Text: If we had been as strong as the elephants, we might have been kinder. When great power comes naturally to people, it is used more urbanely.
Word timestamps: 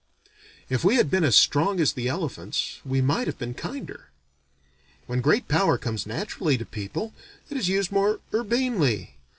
If 0.67 0.83
we 0.83 0.95
had 0.95 1.11
been 1.11 1.23
as 1.23 1.35
strong 1.35 1.79
as 1.79 1.93
the 1.93 2.07
elephants, 2.07 2.79
we 2.83 3.01
might 3.01 3.27
have 3.27 3.37
been 3.37 3.53
kinder. 3.53 4.09
When 5.05 5.21
great 5.21 5.47
power 5.47 5.77
comes 5.77 6.07
naturally 6.07 6.57
to 6.57 6.65
people, 6.65 7.13
it 7.51 7.55
is 7.57 7.69
used 7.69 7.91
more 7.91 8.19
urbanely. 8.33 9.13